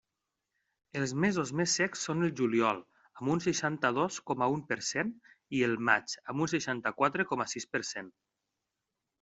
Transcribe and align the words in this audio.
Els 1.01 1.11
mesos 1.25 1.51
més 1.59 1.75
secs 1.79 2.05
són 2.07 2.27
el 2.27 2.31
juliol, 2.39 2.79
amb 3.19 3.33
un 3.35 3.43
seixanta-dos 3.47 4.17
coma 4.31 4.49
un 4.55 4.65
per 4.73 4.79
cent 4.89 5.13
i 5.59 5.63
el 5.69 5.79
maig, 5.91 6.17
amb 6.33 6.47
un 6.47 6.53
seixanta-quatre 6.57 7.29
coma 7.35 7.51
sis 7.55 7.71
per 7.77 7.87
cent. 7.95 8.13